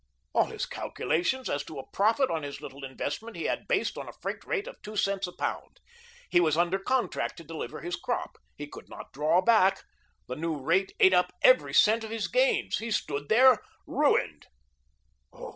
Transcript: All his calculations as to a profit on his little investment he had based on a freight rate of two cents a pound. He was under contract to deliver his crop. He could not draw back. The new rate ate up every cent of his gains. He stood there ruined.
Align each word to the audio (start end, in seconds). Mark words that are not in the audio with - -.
All 0.33 0.45
his 0.45 0.65
calculations 0.65 1.47
as 1.47 1.63
to 1.65 1.77
a 1.77 1.87
profit 1.93 2.31
on 2.31 2.41
his 2.41 2.59
little 2.59 2.83
investment 2.83 3.35
he 3.37 3.43
had 3.43 3.67
based 3.67 3.99
on 3.99 4.09
a 4.09 4.13
freight 4.13 4.43
rate 4.45 4.65
of 4.67 4.81
two 4.81 4.95
cents 4.95 5.27
a 5.27 5.31
pound. 5.31 5.79
He 6.27 6.39
was 6.39 6.57
under 6.57 6.79
contract 6.79 7.37
to 7.37 7.43
deliver 7.43 7.81
his 7.81 7.95
crop. 7.97 8.39
He 8.57 8.65
could 8.65 8.89
not 8.89 9.13
draw 9.13 9.41
back. 9.41 9.83
The 10.27 10.35
new 10.35 10.57
rate 10.59 10.91
ate 10.99 11.13
up 11.13 11.31
every 11.43 11.75
cent 11.75 12.03
of 12.03 12.09
his 12.09 12.27
gains. 12.29 12.79
He 12.79 12.89
stood 12.89 13.29
there 13.29 13.59
ruined. 13.85 14.47